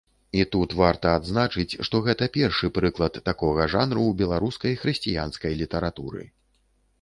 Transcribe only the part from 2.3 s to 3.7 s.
першы прыклад такога